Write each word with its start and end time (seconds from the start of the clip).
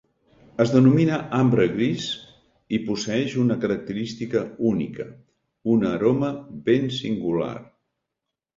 Es 0.63 0.69
denomina 0.75 1.19
ambre 1.39 1.67
gris 1.73 2.07
i 2.79 2.79
posseeix 2.87 3.35
una 3.45 3.59
característica 3.67 4.43
única: 4.73 5.07
una 5.77 5.95
aroma 6.01 6.35
ben 6.73 6.93
singular. 7.01 7.55